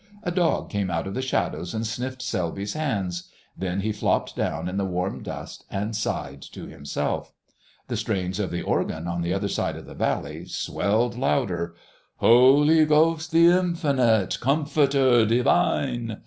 A 0.23 0.31
dog 0.31 0.71
came 0.71 0.89
out 0.89 1.05
of 1.05 1.13
the 1.13 1.21
shadows 1.21 1.75
and 1.75 1.85
sniffed 1.85 2.23
Selby's 2.23 2.73
hands: 2.73 3.29
then 3.55 3.81
he 3.81 3.91
flopped 3.91 4.35
down 4.35 4.67
in 4.67 4.77
the 4.77 4.83
warm 4.83 5.21
dust 5.21 5.63
and 5.69 5.95
sighed 5.95 6.41
to 6.41 6.65
himself. 6.65 7.31
The 7.87 7.95
strains 7.95 8.39
of 8.39 8.49
the 8.49 8.63
organ 8.63 9.07
on 9.07 9.21
the 9.21 9.31
other 9.31 9.47
side 9.47 9.75
of 9.75 9.85
the 9.85 9.93
valley 9.93 10.45
swelled 10.47 11.15
louder:—"... 11.19 11.75
Holy 12.17 12.83
Ghost 12.83 13.31
the 13.31 13.45
Infinite, 13.49 14.39
Comforter 14.41 15.23
Divine..." 15.23 16.17